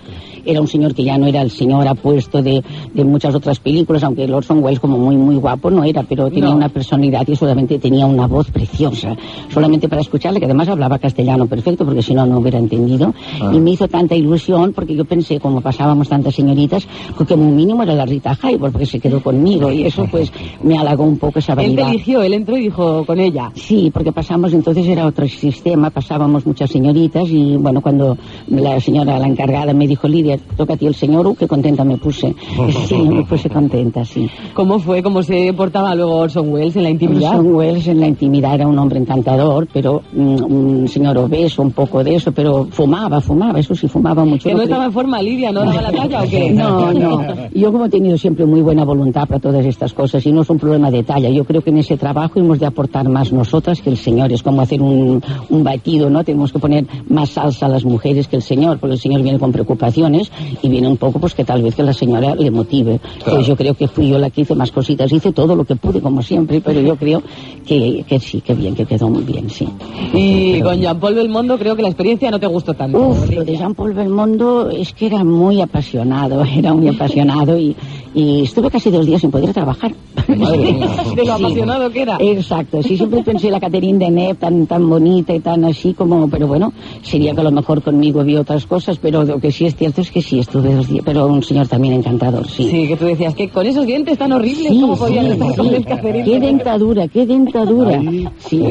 [0.47, 4.03] Era un señor que ya no era el señor apuesto de, de muchas otras películas,
[4.03, 6.55] aunque el Orson Welles como muy, muy guapo no era, pero tenía No.
[6.55, 9.15] una personalidad y solamente tenía una voz preciosa.
[9.49, 13.13] Solamente para escucharle, que además hablaba castellano perfecto, porque si no, no hubiera entendido.
[13.53, 17.83] Y me hizo tanta ilusión, porque yo pensé, como pasábamos tantas señoritas, que como mínimo
[17.83, 20.31] era la Rita Hayworth, porque se quedó conmigo, y eso pues
[20.63, 21.83] me halagó un poco esa Él vanidad.
[21.85, 23.51] te eligió, él entró y dijo con ella.
[23.55, 29.19] Sí, porque pasamos, entonces era otro sistema, pasábamos muchas señoritas y bueno, cuando la señora,
[29.19, 32.33] la encargada me dijo, Lidia, toca a ti el señor, uh, qué contenta me puse.
[32.87, 34.29] Sí, me puse contenta, sí.
[34.53, 37.31] ¿Cómo fue, cómo se portaba luego Orson Welles en la intimidad?
[37.31, 41.71] Orson Welles en la intimidad era un hombre encantador, pero mm, un señor obeso, un
[41.71, 44.47] poco de eso, pero fumaba, fumaba, eso sí, fumaba mucho.
[44.47, 45.51] ¿Que no estaba en forma, Lidia?
[45.51, 46.51] ¿No daba la talla o qué?
[46.57, 47.21] No, no.
[47.53, 50.49] Yo como he tenido siempre muy buena voluntad para todas estas cosas y no es
[50.49, 51.29] un problema de talla.
[51.29, 54.31] Yo creo que en ese trabajo hemos de aportar más nosotras que el señor.
[54.31, 56.23] Es como hacer un, un batido, ¿no?
[56.23, 59.39] Tenemos que poner más salsa a las mujeres que el señor, porque el señor viene
[59.39, 60.26] con preocupaciones
[60.61, 62.99] y viene un poco pues que tal vez que la señora le motive.
[63.23, 65.75] Pues yo creo que fui yo la que hice más cositas, hice todo lo que
[65.75, 67.21] pude como siempre, pero yo creo
[67.65, 69.67] que, que sí, que bien, que quedó muy bien, sí.
[70.13, 72.99] Y con Jean-Paul Belmondo creo que la experiencia no te gustó tanto.
[72.99, 77.75] Uf, lo de Jean-Paul Belmondo es que era muy apasionado, era muy apasionado y,
[78.17, 79.93] y estuve casi dos días sin poder trabajar.
[80.27, 82.17] de lo apasionado que era.
[82.19, 86.47] Exacto, sí, siempre pensé la Catherine Deneuve tan, tan bonita y tan así como, pero
[86.47, 89.75] bueno, sería que a lo mejor conmigo había otras cosas, pero lo que sí es
[89.75, 92.67] cierto es que sí, estuve dos días, pero un señor también encantador, sí.
[92.69, 95.49] Sí, que tú decías que con esos dientes tan horribles, Sí, ¿cómo podían sí, estar
[95.51, 95.55] sí.
[95.55, 98.01] con el Catherine Qué dentadura, qué dentadura.
[98.39, 98.63] Sí.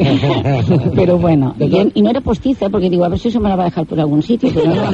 [0.95, 3.55] pero bueno, y, y no era postiza, porque digo, a ver si se me la
[3.55, 4.91] va a dejar por algún sitio, pero no.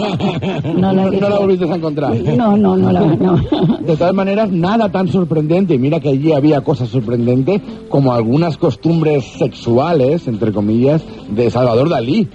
[0.73, 2.15] No, No, la, no la volviste a encontrar.
[2.15, 3.37] no, no, no la no.
[3.81, 9.23] De todas maneras, nada tan sorprendente, mira que allí había cosas sorprendentes, como algunas costumbres
[9.37, 12.27] sexuales, entre comillas, de Salvador Dalí.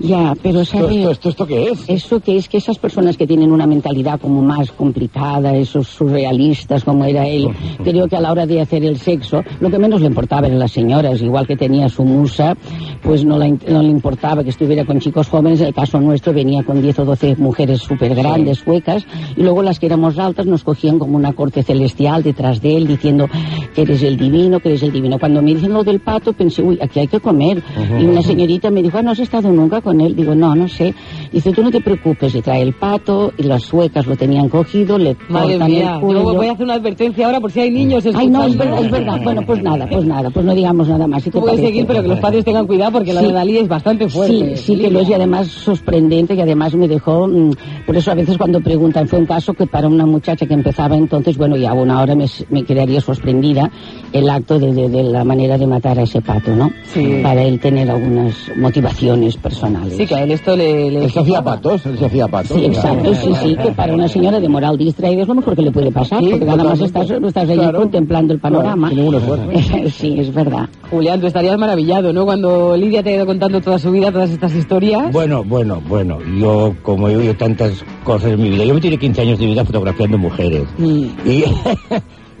[0.00, 0.96] Ya, pero ¿Esto, ¿sabe?
[0.96, 1.84] esto, esto, esto qué es?
[1.88, 6.84] Eso que es que esas personas que tienen una mentalidad como más complicada, esos surrealistas
[6.84, 7.48] como era él,
[7.84, 10.58] creo que a la hora de hacer el sexo, lo que menos le importaba eran
[10.58, 12.56] las señoras, igual que tenía su musa,
[13.02, 16.32] pues no, la no le importaba que estuviera con chicos jóvenes, en el caso nuestro
[16.32, 20.46] venía con 10 o 12 mujeres súper grandes, suecas, y luego las que éramos altas
[20.46, 23.28] nos cogían como una corte celestial detrás de él, diciendo
[23.74, 25.18] que eres el divino, que eres el divino.
[25.18, 27.62] Cuando me dicen lo del pato, pensé, uy, aquí hay que comer.
[28.00, 30.14] Y una señorita me dijo, ah, ¿no has estado nunca con él?
[30.14, 30.94] Digo, no, no sé.
[31.32, 34.98] Dice, tú no te preocupes, y trae el pato, y las suecas lo tenían cogido,
[34.98, 36.34] le Madre cortan mía, el yo cuello.
[36.34, 38.90] voy a hacer una advertencia ahora por si hay niños Ay, no, es verdad, es
[38.90, 39.20] verdad.
[39.24, 41.22] Bueno, pues nada, pues nada, pues no digamos nada más.
[41.22, 43.26] ¿sí puedes seguir, pero que los padres tengan cuidado porque la Sí.
[43.28, 44.56] de Dalí es bastante fuerte.
[44.56, 47.52] Sí, sí que lo es y además sorprendente y además me dejó, mm,
[47.86, 50.96] por eso a veces cuando preguntan, fue un caso que para una muchacha que empezaba
[50.96, 53.70] entonces, bueno, ya una hora me, me quedaría sorprendida
[54.12, 56.70] el acto de, de- de la manera de matar a ese pato, ¿no?
[56.92, 57.20] Sí.
[57.22, 59.79] Para él tener algunas motivaciones personales.
[59.88, 60.90] Sí, que a él esto le...
[60.90, 62.56] le Él se hacía patos, él se hacía patos.
[62.56, 65.62] Sí, exacto, sí, sí, que para una señora de moral distraída es lo mejor que
[65.62, 67.78] le puede pasar, Sí, porque nada más estás, estás allí Claro.
[67.80, 68.88] contemplando el panorama.
[68.90, 69.14] Claro, sin ningún
[69.54, 69.90] esfuerzo.
[69.98, 70.68] sí, es verdad.
[70.90, 72.24] Julián, tú estarías maravillado, ¿no?
[72.24, 75.12] Cuando Lidia te ha ido contando toda su vida, todas estas historias.
[75.12, 76.18] Bueno, bueno, bueno.
[76.38, 79.46] Yo, como he oído tantas cosas en mi vida, yo me tiré 15 años de
[79.46, 80.64] vida fotografiando mujeres.
[80.78, 81.04] Mm.
[81.26, 81.44] Y,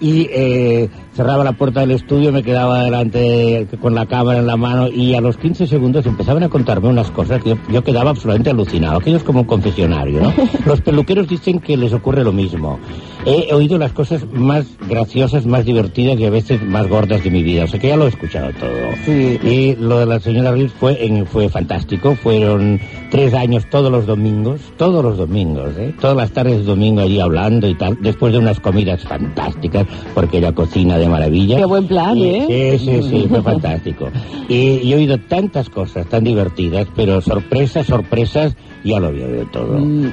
[0.00, 0.88] y eh,
[1.20, 5.14] cerraba la puerta del estudio, me quedaba delante con la cámara en la mano y
[5.14, 9.00] a los 15 segundos empezaban a contarme unas cosas que yo, yo quedaba absolutamente alucinado.
[9.00, 10.32] Aquello es como un confesionario, ¿no?
[10.64, 12.78] Los peluqueros dicen que les ocurre lo mismo.
[13.26, 17.42] He oído las cosas más graciosas, más divertidas y a veces más gordas de mi
[17.42, 17.64] vida.
[17.64, 18.70] O sea que ya lo he escuchado todo.
[19.04, 19.38] Sí.
[19.42, 22.14] Y lo de la señora Reeves fue, en- fue fantástico.
[22.14, 22.80] Fueron
[23.10, 25.94] tres años todos los domingos, todos los domingos, ¿eh?
[26.00, 30.38] Todas las tardes de domingo allí hablando y tal, después de unas comidas fantásticas, porque
[30.38, 31.56] ella cocina de maravilla.
[31.58, 32.78] Qué buen plan, Y- ¿eh?
[32.78, 34.10] Sí, sí, sí, fue fantástico.
[34.48, 39.44] Y, y he oído tantas cosas tan divertidas, pero sorpresas, sorpresas, ya lo había oído
[39.52, 39.78] todo.
[39.78, 40.06] Mm.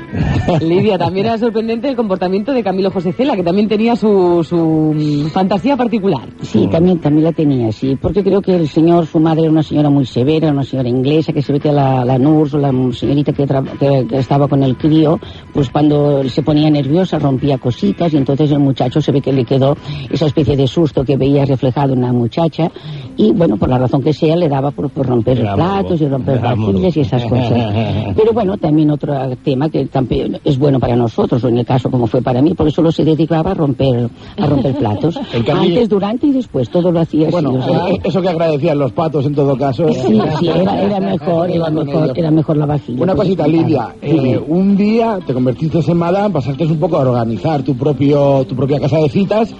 [0.61, 4.93] Lidia, también era sorprendente el comportamiento de Camilo José Cela, que también tenía su, su
[4.95, 6.27] mm, fantasía particular.
[6.41, 9.63] Sí, también, también la tenía, sí, porque creo que el señor, su madre era una
[9.63, 12.71] señora muy severa, una señora inglesa, que se ve que la, la nurse o la
[12.93, 15.19] señorita que, tra- que- que estaba con el crío,
[15.53, 19.45] pues cuando se ponía nerviosa rompía cositas y entonces el muchacho se ve que le
[19.45, 19.75] quedó
[20.09, 22.71] esa especie de susto que veía reflejado en la muchacha
[23.15, 26.07] y bueno, por la razón que sea, le daba por, por romper Era platos y
[26.07, 27.53] romper vajillas y esas cosas.
[28.15, 31.89] Pero bueno, también otro tema que también es bueno para nosotros, o en el caso
[31.89, 35.17] como fue para mí, porque solo se dedicaba a romper, a romper platos.
[35.53, 37.57] Antes, durante y después, todo lo hacía Bueno, así.
[37.57, 39.87] o sea, eh, eso que agradecían los patos en todo caso.
[39.93, 43.03] Sí, sí, era, era mejor, era mejor, era mejor la vajilla.
[43.03, 43.95] Una cosita, Lidia.
[44.01, 48.55] eh, un día te convertiste en madame, pasaste un poco a organizar tu propio tu
[48.55, 49.53] propia casa de citas.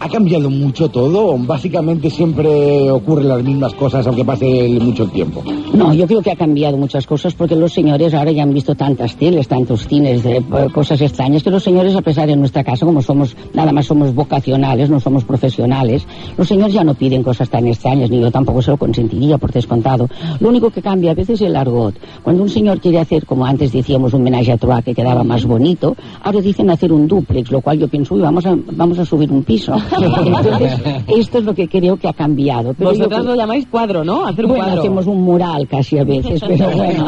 [0.00, 1.34] ¿Ha cambiado mucho todo?
[1.34, 5.42] ¿O básicamente siempre ocurren las mismas cosas aunque pase mucho tiempo?
[5.74, 8.74] No, yo creo que ha cambiado muchas cosas porque los señores ahora ya han visto
[8.76, 12.62] tantas teles, tantos cines, de, eh, cosas extrañas, que los señores, a pesar de nuestra
[12.62, 16.06] casa, como somos, nada más somos vocacionales, no somos profesionales,
[16.36, 19.50] los señores ya no piden cosas tan extrañas, ni yo tampoco se lo consentiría por
[19.50, 20.08] descontado.
[20.38, 21.94] Lo único que cambia a veces es el argot.
[22.22, 25.44] Cuando un señor quiere hacer, como antes decíamos, un menage a trois que quedaba más
[25.44, 29.04] bonito, ahora dicen hacer un duplex, lo cual yo pienso, uy, vamos a, vamos a
[29.04, 29.74] subir un piso.
[29.92, 30.80] Entonces,
[31.16, 32.74] esto es lo que creo que ha cambiado.
[32.74, 34.26] Pero Vosotras lo llamáis cuadro, ¿no?
[34.26, 34.80] Hacer bueno, cuadro.
[34.80, 37.06] hacemos un mural casi a veces, pero bueno,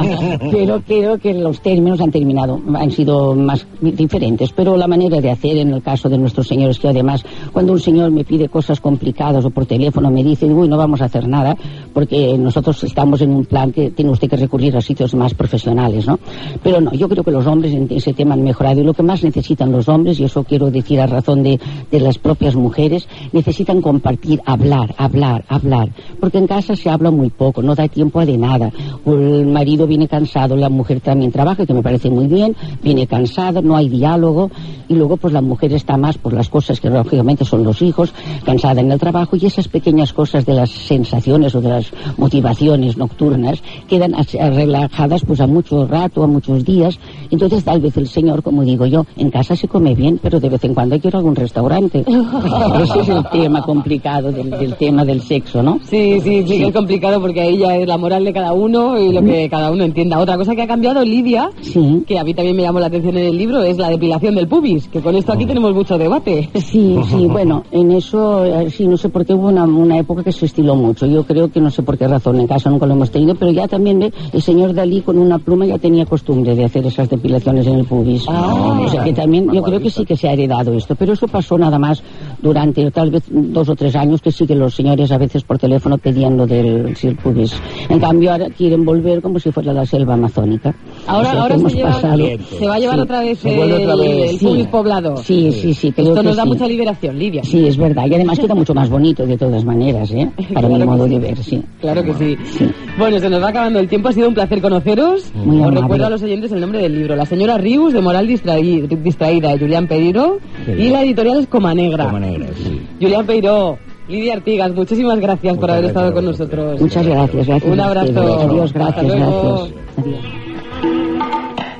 [0.50, 5.30] pero creo que los términos han terminado, han sido más diferentes, pero la manera de
[5.30, 8.80] hacer en el caso de nuestros señores, que además cuando un señor me pide cosas
[8.80, 11.56] complicadas o por teléfono me dice, uy, no vamos a hacer nada,
[11.92, 16.06] porque nosotros estamos en un plan que tiene usted que recurrir a sitios más profesionales,
[16.06, 16.18] ¿no?
[16.62, 19.02] Pero no, yo creo que los hombres en ese tema han mejorado y lo que
[19.02, 21.58] más necesitan los hombres, y eso quiero decir a razón de,
[21.90, 25.88] de las propias mujeres, mujeres necesitan compartir, hablar, hablar, hablar,
[26.20, 28.70] porque en casa se habla muy poco, no da tiempo a de nada.
[29.04, 33.60] El marido viene cansado, la mujer también trabaja, que me parece muy bien, viene cansado,
[33.60, 34.50] no hay diálogo,
[34.88, 38.12] y luego pues la mujer está más por las cosas que lógicamente son los hijos,
[38.44, 42.96] cansada en el trabajo, y esas pequeñas cosas de las sensaciones o de las motivaciones
[42.96, 47.00] nocturnas quedan as- relajadas pues a mucho rato, a muchos días,
[47.32, 50.48] entonces tal vez el señor, como digo yo, en casa se come bien, pero de
[50.50, 52.04] vez en cuando hay que ir a algún restaurante.
[52.82, 55.78] Ese es el tema complicado del, del tema del sexo, ¿no?
[55.84, 59.12] Sí, sí, sí, es complicado porque ahí ya es la moral de cada uno y
[59.12, 60.18] lo que cada uno entienda.
[60.18, 62.04] Otra cosa que ha cambiado Lidia, Sí.
[62.06, 64.48] que a mí también me llamó la atención en el libro, es la depilación del
[64.48, 66.48] pubis, que con esto aquí tenemos mucho debate.
[66.54, 70.22] Sí, sí, bueno, en eso, eh, sí, no sé por qué hubo una, una época
[70.22, 71.06] que se estiló mucho.
[71.06, 73.50] Yo creo que no sé por qué razón, en casa nunca lo hemos tenido, pero
[73.52, 77.66] ya también el señor Dalí con una pluma ya tenía costumbre de hacer esas depilaciones
[77.66, 78.24] en el pubis.
[78.28, 81.26] o sea que también, yo creo que sí que se ha heredado esto, pero eso
[81.26, 82.02] pasó nada más
[82.42, 85.58] durante tal vez dos o tres años que sí que los señores a veces por
[85.58, 87.60] teléfono pedían lo del pubis.
[87.88, 90.74] En cambio ahora quieren volver como si fuera la selva amazónica.
[91.06, 92.16] Ahora, O sea, que ahora hemos se, lleva- pasado-
[92.58, 93.00] se va a llevar Sí.
[93.02, 94.30] otra vez el, otra vez.
[94.32, 94.68] el Sí.
[94.70, 95.16] poblado.
[95.18, 95.88] Sí, sí, sí.
[95.96, 96.48] Esto que nos da sí.
[96.48, 97.42] mucha liberación, Lidia.
[97.44, 98.06] Sí, es verdad.
[98.10, 100.30] Y además queda mucho más bonito de todas maneras, ¿eh?
[100.54, 101.10] Para Claro mi modo sí.
[101.10, 101.62] de ver, sí.
[101.80, 102.36] Claro que sí.
[102.58, 102.66] Sí.
[102.98, 104.08] Bueno, se nos va acabando el tiempo.
[104.08, 105.30] Ha sido un placer conoceros.
[105.34, 105.80] Muy Os amable.
[105.82, 107.16] recuerdo a los oyentes el nombre del libro.
[107.16, 110.38] La señora Rius, de Moral Distraí- Distraída, de Julián Peiro.
[110.66, 112.04] Qué Y la editorial es Coma Negra.
[112.32, 112.80] Como negra, sí.
[113.00, 116.80] Julián Peiro, Lidia Artigas, muchísimas gracias por haber gracias estado con nosotros.
[116.80, 117.72] Muchas gracias, gracias.
[117.72, 118.40] Un abrazo.
[118.40, 119.52] Adiós, Hasta gracias, luego.
[119.58, 119.74] gracias.
[119.98, 120.40] Adiós.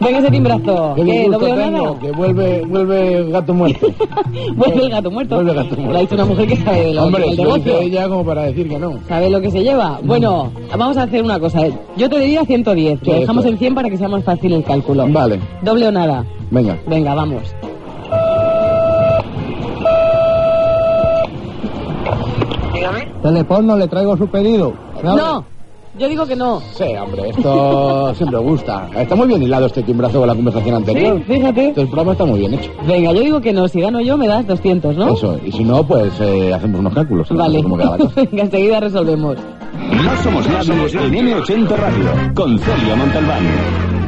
[0.03, 0.95] Venga ese timbrazo.
[0.97, 1.99] Qué ¿Doble nada?
[2.01, 3.87] que vuelve, vuelve el gato muerto.
[4.57, 5.35] Vuelve el gato muerto.
[5.35, 5.93] Vuelve el gato muerto.
[5.93, 7.81] Lo ha dicho una mujer que sabe de lo Hombre, dice negocio.
[7.83, 8.95] ella como para decir que no.
[9.07, 10.01] ¿Sabe lo que se lleva?
[10.03, 11.61] Bueno, vamos a hacer una cosa.
[11.99, 13.01] Yo te diría 110.
[13.03, 15.07] Sí, Lo dejamos en 100 para que sea más fácil el cálculo.
[15.07, 16.25] Vale, Doble o nada.
[16.51, 16.79] venga.
[16.87, 17.43] Venga, vamos.
[23.23, 24.73] Teleporno, le traigo su pedido.
[25.03, 25.45] No,
[25.99, 26.61] yo digo que no.
[26.75, 28.89] Sí, hombre, esto siempre gusta.
[28.97, 31.19] Está muy bien hilado este timbrazo con la conversación anterior.
[31.27, 31.69] Sí, fíjate.
[31.69, 32.71] Este programa está muy bien hecho.
[32.87, 33.69] Venga, yo digo que no.
[33.69, 35.15] Si gano yo, me das 200, ¿no?
[35.15, 37.29] Eso, y si no, pues eh, hacemos unos cálculos.
[37.31, 37.55] Vale.
[37.55, 38.15] No sé cómo queda la cosa.
[38.31, 39.37] Venga, enseguida resolvemos.
[39.37, 44.00] No somos nadie en M80 Radio, con Celia Montalbán.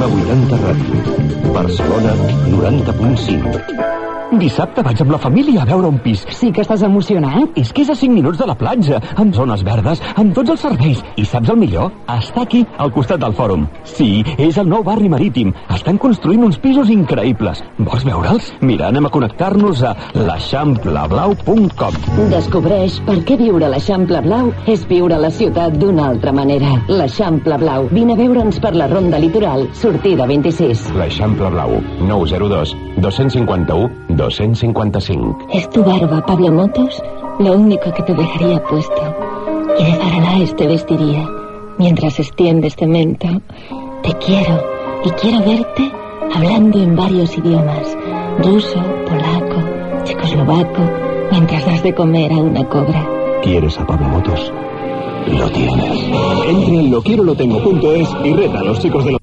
[0.00, 2.14] M80 Ràdio, Barcelona
[2.48, 4.09] 90.5.
[4.38, 6.20] Dissabte vaig amb la família a veure un pis.
[6.30, 7.56] Sí que estàs emocionat?
[7.58, 10.62] És que és a 5 minuts de la platja, amb zones verdes, amb tots els
[10.62, 11.00] serveis.
[11.18, 11.90] I saps el millor?
[12.06, 13.66] Està aquí, al costat del fòrum.
[13.82, 15.50] Sí, és el nou barri marítim.
[15.74, 17.64] Estan construint uns pisos increïbles.
[17.78, 18.52] Vols veure'ls?
[18.62, 21.98] Mira, anem a connectar-nos a l'eixampleblau.com.
[22.30, 26.76] Descobreix per què viure a l'Eixample Blau és viure a la ciutat d'una altra manera.
[26.86, 27.90] L'Eixample Blau.
[27.90, 30.86] Vine a veure'ns per la Ronda Litoral, sortida 26.
[31.00, 33.90] L'Eixample Blau, 902 251
[34.20, 35.38] 255.
[35.52, 37.02] ¿Es tu barba, Pablo Motos?
[37.38, 39.02] Lo único que te dejaría puesto.
[39.78, 41.26] Y de Zaraláes te vestiría.
[41.78, 43.28] Mientras extiendes cemento,
[44.02, 44.62] te quiero
[45.04, 45.90] y quiero verte
[46.34, 47.96] hablando en varios idiomas.
[48.42, 48.78] Ruso,
[49.08, 50.82] polaco, checoslovaco,
[51.30, 53.08] mientras das de comer a una cobra.
[53.42, 54.52] ¿Quieres a Pablo Motos?
[55.28, 56.04] Lo tienes.
[56.46, 59.19] Entra en loquierolotengo.es y reta a los chicos de